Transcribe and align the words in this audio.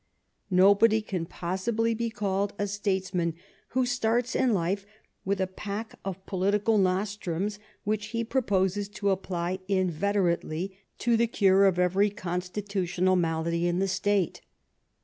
Nobody 0.49 0.99
can 1.03 1.27
possibly 1.27 1.93
be 1.93 2.09
called 2.09 2.53
a 2.57 2.65
statesman 2.65 3.35
who 3.67 3.85
starts 3.85 4.35
in 4.35 4.51
life 4.51 4.83
with 5.25 5.39
a 5.39 5.45
pack 5.45 5.93
of 6.03 6.25
political 6.25 6.79
nostrums 6.79 7.59
which 7.83 8.07
he 8.07 8.23
proposes 8.23 8.89
to 8.89 9.11
apply 9.11 9.59
inveterately 9.67 10.75
to 10.97 11.15
the 11.15 11.27
cure 11.27 11.65
of 11.65 11.77
every 11.77 12.09
constitutional 12.09 13.15
malady 13.15 13.67
in 13.67 13.77
the 13.77 13.85
B 13.85 13.85
I 13.85 13.85
2 13.85 13.85
THE 13.85 13.87
STORY 13.89 14.13
OF 14.13 14.17
GLADSTONE'S 14.17 14.23
LIFE 14.23 14.31
State. 14.37 14.41